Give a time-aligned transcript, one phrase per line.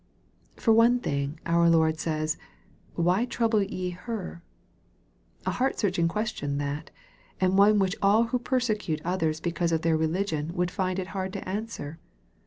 [0.55, 2.35] For one thing, our Lord says,"
[2.95, 4.41] Why trouble ye her?"
[5.45, 6.89] A heart searching question that,
[7.39, 11.33] and one which all who persecute others because of their religion would find it hard
[11.33, 11.99] to answer